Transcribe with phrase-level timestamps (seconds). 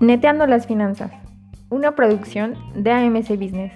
[0.00, 1.12] Neteando las finanzas,
[1.68, 3.72] una producción de AMC Business.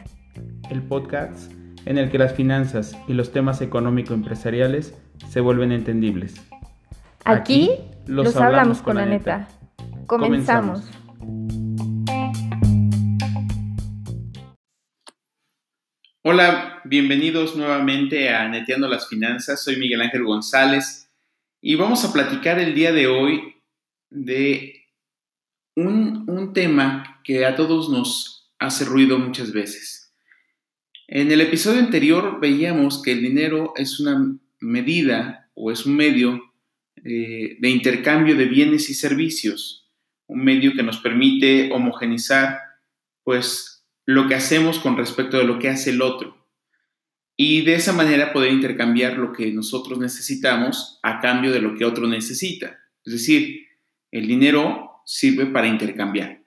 [0.70, 1.52] El podcast
[1.84, 4.98] en el que las finanzas y los temas económico-empresariales
[5.29, 6.43] se vuelven entendibles.
[7.25, 7.70] Aquí,
[8.06, 9.48] los, hablamos, con la neta.
[10.06, 10.90] Comenzamos.
[16.22, 19.62] Hola, bienvenidos nuevamente a Neteando las Finanzas.
[19.62, 21.04] Soy Miguel Ángel González
[21.66, 23.54] y vamos a platicar el día de hoy
[24.10, 24.84] de
[25.74, 30.12] un, tema que a todos nos hace ruido muchas veces.
[31.08, 36.52] En el episodio anterior veíamos que el dinero es una medida o es un medio
[37.02, 39.91] eh, de intercambio de bienes y servicios,
[40.27, 42.58] un medio que nos permite homogenizar
[43.22, 46.44] pues lo que hacemos con respecto de lo que hace el otro
[47.37, 51.84] y de esa manera poder intercambiar lo que nosotros necesitamos a cambio de lo que
[51.84, 52.79] otro necesita.
[53.05, 53.66] Es decir,
[54.11, 56.42] el dinero sirve para intercambiar.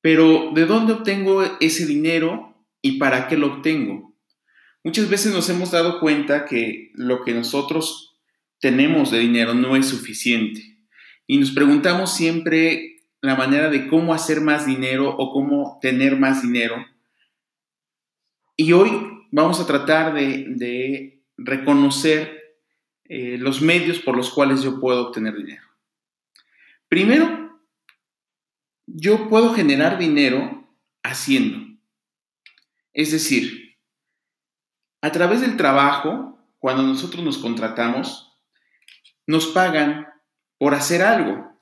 [0.00, 4.14] Pero ¿de dónde obtengo ese dinero y para qué lo obtengo?
[4.82, 8.18] Muchas veces nos hemos dado cuenta que lo que nosotros
[8.60, 10.78] tenemos de dinero no es suficiente
[11.26, 16.42] y nos preguntamos siempre la manera de cómo hacer más dinero o cómo tener más
[16.42, 16.84] dinero.
[18.56, 18.90] Y hoy
[19.34, 22.60] vamos a tratar de, reconocer
[23.06, 25.64] eh, los medios por los cuales yo puedo obtener dinero.
[26.88, 27.60] Primero,
[28.86, 30.68] yo puedo generar dinero
[31.02, 31.76] haciendo.
[32.92, 33.76] Es decir,
[35.02, 38.38] a través del trabajo, cuando nosotros nos contratamos,
[39.26, 40.06] nos pagan
[40.58, 41.53] por hacer algo.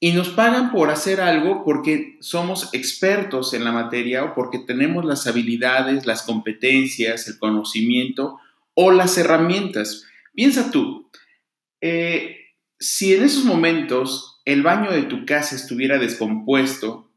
[0.00, 5.04] Y nos pagan por hacer algo porque somos expertos en la materia o porque tenemos
[5.04, 8.38] las habilidades, las competencias, el conocimiento
[8.74, 10.04] o las herramientas.
[10.34, 11.10] Piensa tú,
[11.80, 12.36] eh,
[12.78, 17.10] si en esos momentos el baño de tu casa estuviera descompuesto,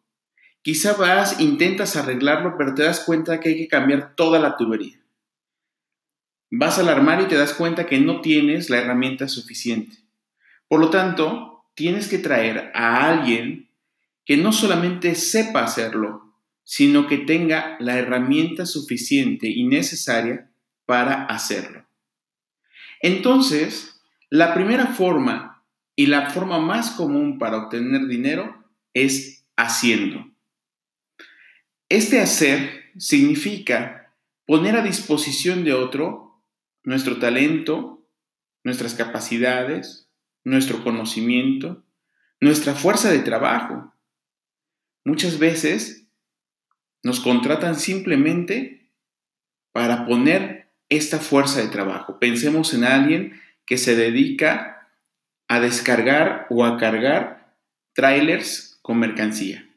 [0.64, 5.00] quizá vas, intentas arreglarlo, pero te das cuenta que hay que cambiar toda la tubería.
[6.50, 9.98] Vas al armario y te das cuenta que no tienes la herramienta suficiente.
[10.68, 13.70] Por lo tanto, tienes que traer a alguien
[14.26, 20.52] que no solamente sepa hacerlo, sino que tenga la herramienta suficiente y necesaria
[20.86, 21.86] para hacerlo.
[23.02, 25.64] Entonces, la primera forma
[25.96, 30.32] y la forma más común para obtener dinero es haciendo.
[31.90, 34.14] Este hacer significa
[34.46, 36.42] poner a disposición de otro
[36.84, 38.08] nuestro talento,
[38.64, 40.01] nuestras capacidades,
[40.44, 41.84] nuestro conocimiento,
[42.40, 43.94] nuestra fuerza de trabajo.
[45.06, 46.08] Muchas veces
[47.04, 48.92] nos contratan simplemente
[49.72, 52.20] para poner esta fuerza de trabajo.
[52.20, 54.90] Pensemos en alguien que se dedica
[55.48, 57.56] a descargar o a cargar
[57.94, 59.68] trailers con mercancía.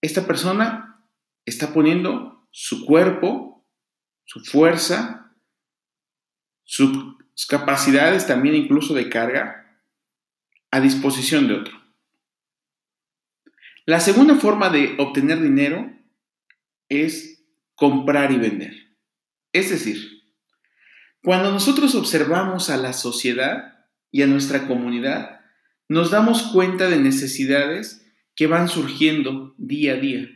[0.00, 1.04] Esta persona
[1.44, 3.64] está poniendo su cuerpo,
[4.24, 5.32] su fuerza,
[6.64, 7.16] sus
[7.48, 9.59] capacidades también incluso de carga
[10.70, 11.80] a disposición de otro.
[13.86, 15.92] La segunda forma de obtener dinero
[16.88, 17.44] es
[17.74, 18.74] comprar y vender.
[19.52, 20.22] Es decir,
[21.22, 25.40] cuando nosotros observamos a la sociedad, y a nuestra comunidad,
[25.88, 30.28] nos damos cuenta de necesidades que van surgiendo día a día.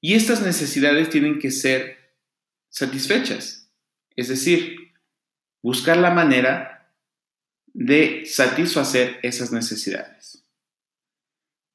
[0.00, 2.16] Y estas necesidades tienen que ser
[2.70, 3.70] satisfechas,
[4.16, 4.92] es decir,
[5.62, 6.79] buscar la manera
[7.72, 10.44] de satisfacer esas necesidades.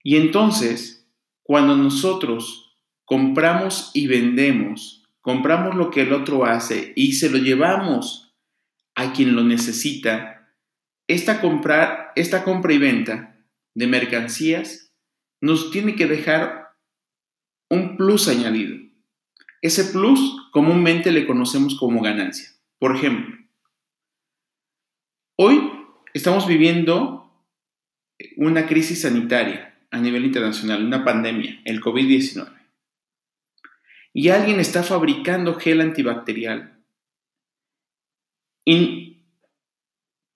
[0.03, 1.07] Y entonces,
[1.43, 8.35] cuando nosotros compramos y vendemos, compramos lo que el otro hace y se lo llevamos
[8.95, 10.53] a quien lo necesita,
[11.07, 14.93] esta compra, esta compra y venta de mercancías
[15.41, 16.69] nos tiene que dejar
[17.69, 18.77] un plus añadido.
[19.61, 22.49] Ese plus comúnmente le conocemos como ganancia.
[22.79, 23.35] Por ejemplo,
[25.37, 25.74] hoy
[26.15, 27.29] estamos viviendo
[28.37, 32.53] una crisis sanitaria a nivel internacional, una pandemia, el COVID-19.
[34.13, 36.81] Y alguien está fabricando gel antibacterial
[38.63, 39.25] y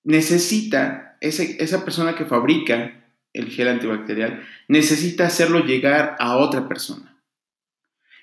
[0.03, 7.23] necesita, esa persona que fabrica el gel antibacterial, necesita hacerlo llegar a otra persona.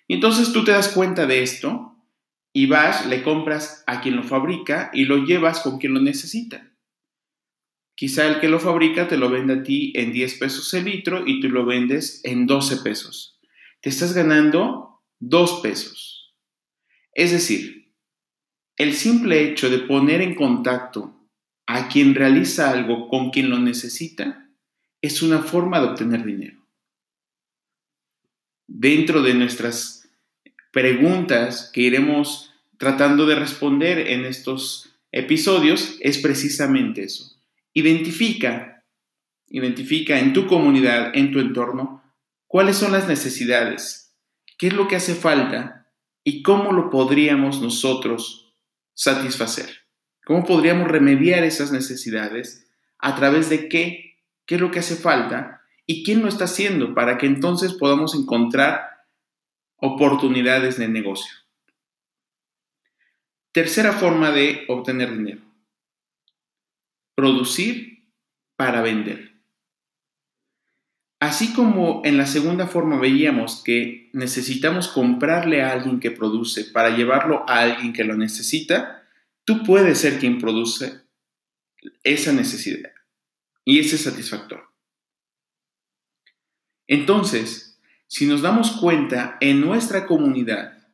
[0.06, 1.96] Y entonces tú te das cuenta de esto
[2.52, 6.75] y vas, le compras a quien lo fabrica y lo llevas con quien lo necesita.
[7.96, 11.26] Quizá el que lo fabrica te lo vende a ti en 10 pesos el litro
[11.26, 13.40] y tú lo vendes en 12 pesos.
[13.80, 16.34] Te estás ganando 2 pesos.
[17.14, 17.94] Es decir,
[18.76, 21.26] el simple hecho de poner en contacto
[21.66, 24.50] a quien realiza algo con quien lo necesita,
[25.00, 26.66] es una forma de obtener dinero.
[28.66, 30.06] Dentro de nuestras
[30.70, 37.35] preguntas que iremos tratando de responder en estos episodios es precisamente eso.
[37.76, 38.86] Identifica,
[39.48, 42.02] identifica en tu comunidad, en tu entorno,
[42.46, 44.16] cuáles son las necesidades,
[44.56, 45.86] qué es lo que hace falta
[46.24, 48.54] y cómo lo podríamos nosotros
[48.94, 49.68] satisfacer.
[50.24, 52.66] ¿Cómo podríamos remediar esas necesidades?
[52.98, 54.22] ¿A través de qué?
[54.46, 55.60] ¿Qué es lo que hace falta?
[55.84, 58.88] ¿Y quién lo está haciendo para que entonces podamos encontrar
[59.76, 61.30] oportunidades de negocio?
[63.52, 65.45] Tercera forma de obtener dinero.
[67.16, 68.04] Producir
[68.56, 69.36] para vender.
[71.18, 76.94] Así como en la segunda forma veíamos que necesitamos comprarle a alguien que produce para
[76.94, 79.02] llevarlo a alguien que lo necesita,
[79.44, 81.00] tú puedes ser quien produce
[82.02, 82.92] esa necesidad
[83.64, 84.68] y ese satisfactor.
[86.86, 90.86] Entonces, si nos damos cuenta en nuestra comunidad,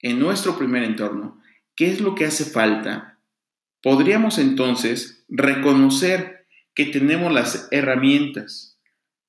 [0.00, 1.40] en nuestro primer entorno,
[1.76, 3.15] qué es lo que hace falta,
[3.86, 8.80] podríamos entonces reconocer que tenemos las herramientas,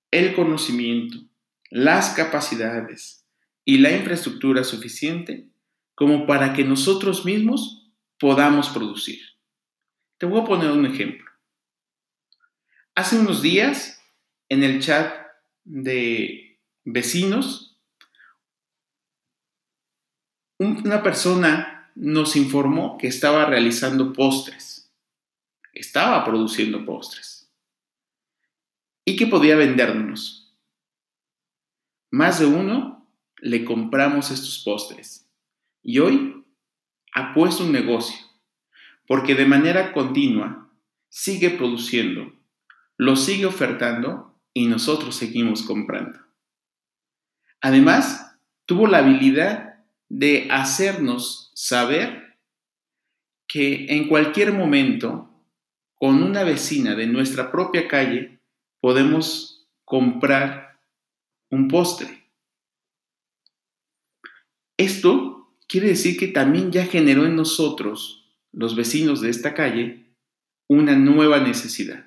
[0.09, 1.15] el conocimiento,
[1.69, 3.23] las capacidades
[3.65, 5.47] y la infraestructura suficiente
[5.93, 9.19] como para que nosotros mismos podamos producir.
[10.17, 11.29] Te voy a poner un ejemplo.
[12.95, 14.01] Hace unos días,
[14.49, 15.13] en el chat
[15.65, 17.79] de vecinos,
[20.57, 24.93] una persona nos informó que estaba realizando postres,
[25.73, 27.51] estaba produciendo postres
[29.03, 30.55] y que podía vendernos.
[32.11, 35.27] Más de uno le compramos estos postres
[35.81, 36.45] y hoy
[37.13, 38.17] ha puesto un negocio
[39.07, 40.69] porque de manera continua
[41.09, 42.31] sigue produciendo,
[42.95, 46.19] lo sigue ofertando y nosotros seguimos comprando.
[47.59, 49.76] Además, tuvo la habilidad
[50.09, 52.37] de hacernos saber
[53.47, 55.29] que en cualquier momento,
[55.95, 58.39] con una vecina de nuestra propia calle,
[58.79, 60.79] podemos comprar
[61.49, 62.25] un postre.
[64.77, 70.05] Esto quiere decir que también ya generó en nosotros, los vecinos de esta calle,
[70.67, 72.05] una nueva necesidad.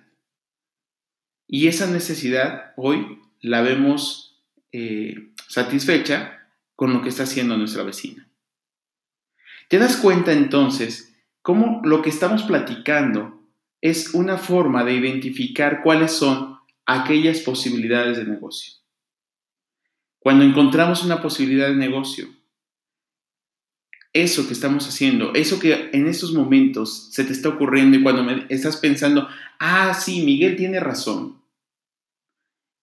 [1.48, 4.40] Y esa necesidad hoy la vemos
[4.72, 6.39] eh, satisfecha
[6.80, 8.26] con lo que está haciendo nuestra vecina.
[9.68, 13.38] ¿Te das cuenta entonces cómo lo que estamos platicando
[13.82, 16.56] es una forma de identificar cuáles son
[16.86, 18.76] aquellas posibilidades de negocio?
[20.20, 22.30] Cuando encontramos una posibilidad de negocio,
[24.14, 28.26] eso que estamos haciendo, eso que en estos momentos se te está ocurriendo y cuando
[28.48, 29.28] estás pensando,
[29.58, 31.42] ah, sí, Miguel tiene razón,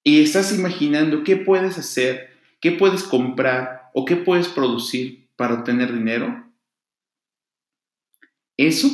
[0.03, 5.91] y estás imaginando qué puedes hacer, qué puedes comprar o qué puedes producir para obtener
[5.91, 6.53] dinero,
[8.55, 8.87] eso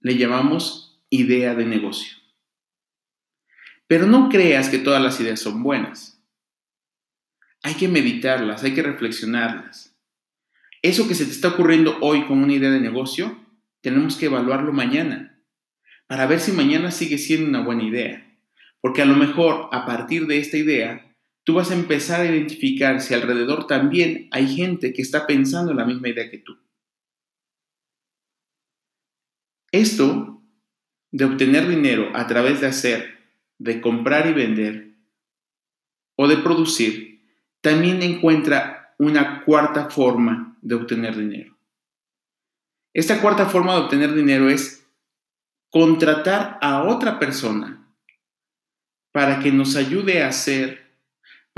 [0.00, 2.18] le llamamos idea de negocio.
[3.86, 6.20] Pero no creas que todas las ideas son buenas.
[7.62, 9.96] Hay que meditarlas, hay que reflexionarlas.
[10.82, 13.38] Eso que se te está ocurriendo hoy como una idea de negocio,
[13.82, 15.44] tenemos que evaluarlo mañana
[16.08, 18.36] para ver si mañana sigue siendo una buena idea.
[18.80, 21.09] Porque a lo mejor a partir de esta idea,
[21.44, 25.78] tú vas a empezar a identificar si alrededor también hay gente que está pensando en
[25.78, 26.58] la misma idea que tú.
[29.72, 30.42] Esto
[31.12, 33.18] de obtener dinero a través de hacer,
[33.58, 34.94] de comprar y vender
[36.16, 37.22] o de producir,
[37.60, 41.56] también encuentra una cuarta forma de obtener dinero.
[42.92, 44.86] Esta cuarta forma de obtener dinero es
[45.70, 47.86] contratar a otra persona
[49.12, 50.79] para que nos ayude a hacer,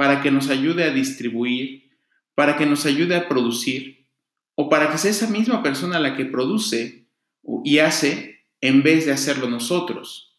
[0.02, 1.92] para que nos ayude a distribuir,
[2.35, 4.09] para que nos ayude a producir,
[4.56, 7.06] o para que sea esa misma persona la que produce
[7.62, 10.37] y hace en vez de hacerlo nosotros.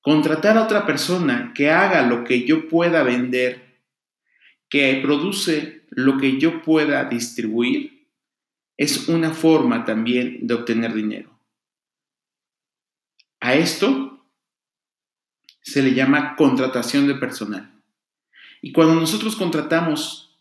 [0.00, 3.82] Contratar a otra persona que haga lo que yo pueda vender,
[4.70, 8.08] que produce lo que yo pueda distribuir,
[8.78, 11.38] es una forma también de obtener dinero.
[13.40, 14.07] A esto
[15.68, 17.72] se le llama contratación de personal.
[18.62, 20.38] Y cuando nosotros contratamos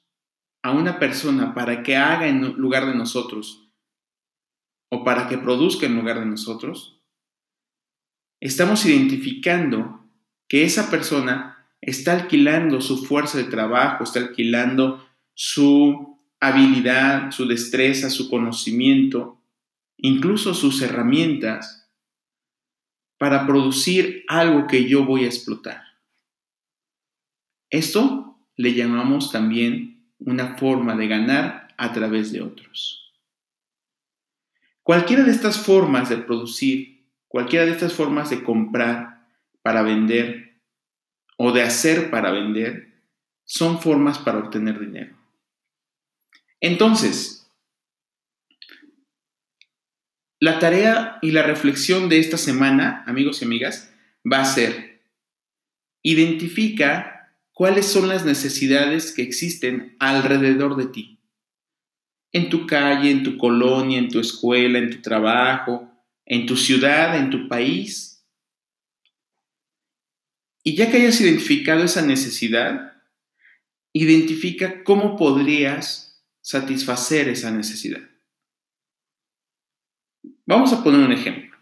[0.64, 3.70] a una persona para que haga en lugar de nosotros
[4.90, 7.02] o para que produzca en lugar de nosotros,
[8.40, 10.06] estamos identificando
[10.48, 18.10] que esa persona está alquilando su fuerza de trabajo, está alquilando su habilidad, su destreza,
[18.10, 19.42] su conocimiento,
[19.98, 21.87] incluso sus herramientas
[23.18, 25.84] para producir algo que yo voy a explotar.
[27.70, 33.14] Esto le llamamos también una forma de ganar a través de otros.
[34.84, 39.28] Cualquiera de estas formas de producir, cualquiera de estas formas de comprar
[39.62, 40.62] para vender
[41.38, 43.04] o de hacer para vender,
[43.44, 45.16] son formas para obtener dinero.
[46.60, 47.37] Entonces,
[50.40, 53.92] la tarea y la reflexión de esta semana, amigos y amigas,
[54.32, 55.02] va a ser,
[56.04, 61.20] identifica cuáles son las necesidades que existen alrededor de ti.
[62.32, 65.92] En tu calle, en tu colonia, en tu escuela, en tu trabajo,
[66.26, 68.26] en tu ciudad, en tu país.
[70.64, 72.94] Y ya que hayas identificado esa necesidad,
[73.94, 78.02] identifica cómo podrías satisfacer esa necesidad.
[80.48, 81.58] Vamos a poner un ejemplo.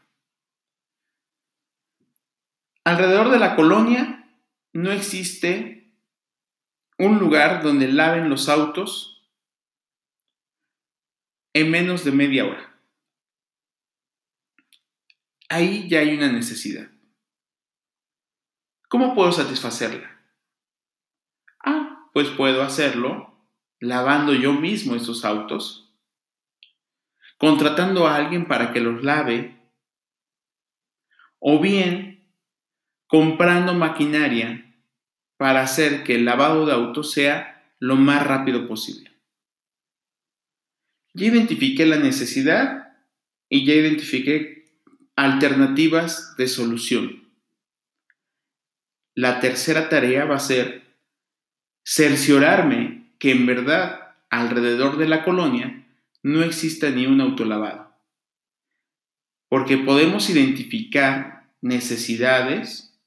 [2.84, 4.30] Alrededor de la colonia
[4.74, 5.92] no existe
[7.00, 9.27] un lugar donde laven los autos
[11.54, 12.80] en menos de media hora.
[15.50, 16.92] Ahí ya hay una necesidad.
[18.88, 20.22] ¿Cómo puedo satisfacerla?
[21.60, 23.34] Ah, pues puedo hacerlo
[23.80, 25.85] lavando yo mismo esos autos
[27.38, 29.56] contratando a alguien para que los lave,
[31.39, 32.27] o bien
[33.08, 34.74] comprando maquinaria
[35.38, 39.12] para hacer que el lavado de autos sea lo más rápido posible.
[41.13, 42.94] Ya identifiqué la necesidad
[43.50, 44.65] y ya identifiqué
[45.15, 47.30] alternativas de solución.
[49.13, 50.84] La tercera tarea va a ser
[51.86, 55.85] cerciorarme que en verdad alrededor de la colonia
[56.25, 57.94] no exista ni un autolavado.
[59.48, 63.00] Porque podemos identificar necesidades,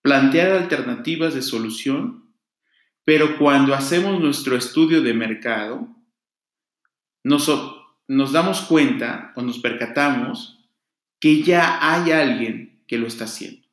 [0.00, 2.32] plantear alternativas de solución,
[3.04, 5.88] pero cuando hacemos nuestro estudio de mercado,
[7.24, 7.50] nos,
[8.06, 10.70] nos damos cuenta o nos percatamos
[11.18, 13.66] que ya hay alguien que lo está haciendo.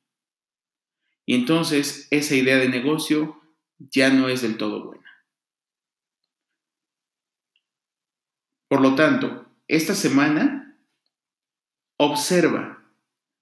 [1.27, 3.39] Y entonces esa idea de negocio
[3.77, 5.02] ya no es del todo buena.
[8.73, 10.79] Por lo tanto, esta semana,
[11.95, 12.91] observa,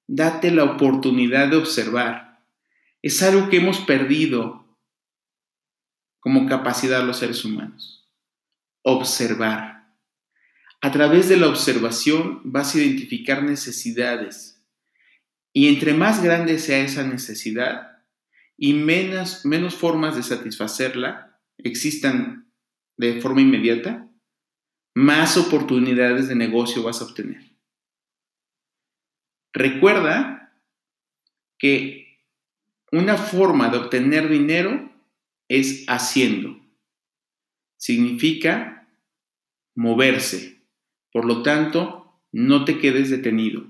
[0.05, 2.43] date la oportunidad de observar.
[3.01, 4.77] Es algo que hemos perdido
[6.19, 8.11] como capacidad los seres humanos.
[8.83, 9.95] Observar.
[10.81, 14.61] A través de la observación vas a identificar necesidades.
[15.53, 18.03] Y entre más grande sea esa necesidad
[18.57, 22.51] y menos, menos formas de satisfacerla existan
[22.97, 24.10] de forma inmediata,
[24.93, 27.41] más oportunidades de negocio vas a obtener.
[29.53, 30.53] Recuerda
[31.57, 32.19] que
[32.91, 34.91] una forma de obtener dinero
[35.47, 36.59] es haciendo.
[37.77, 38.87] Significa
[39.75, 40.61] moverse.
[41.11, 43.65] Por lo tanto, no te quedes detenido.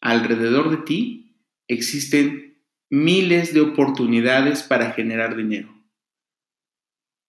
[0.00, 1.36] Alrededor de ti
[1.68, 2.60] existen
[2.90, 5.74] miles de oportunidades para generar dinero.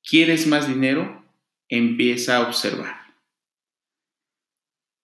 [0.03, 1.23] ¿Quieres más dinero?
[1.69, 2.96] Empieza a observar.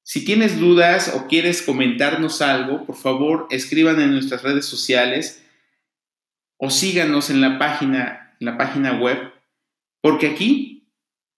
[0.05, 5.41] Si tienes dudas o quieres comentarnos algo, por favor escriban en nuestras redes sociales
[6.57, 9.31] o síganos en la página, en la página web,
[10.01, 10.91] porque aquí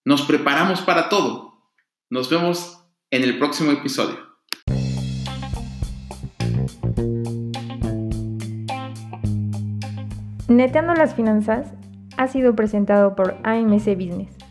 [0.04, 1.72] nos preparamos para todo.
[2.10, 2.80] Nos vemos
[3.12, 4.18] en el próximo episodio.
[10.48, 11.72] Neteando las finanzas
[12.18, 14.45] ha sido presentado por AMC Business.